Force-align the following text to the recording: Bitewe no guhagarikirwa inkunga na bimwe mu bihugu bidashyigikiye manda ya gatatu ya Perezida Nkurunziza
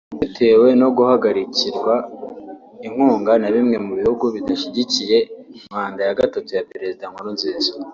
Bitewe 0.19 0.67
no 0.81 0.87
guhagarikirwa 0.97 1.93
inkunga 2.87 3.33
na 3.41 3.49
bimwe 3.55 3.77
mu 3.85 3.91
bihugu 3.99 4.25
bidashyigikiye 4.35 5.17
manda 5.73 6.01
ya 6.07 6.17
gatatu 6.19 6.49
ya 6.57 6.65
Perezida 6.71 7.05
Nkurunziza 7.11 7.71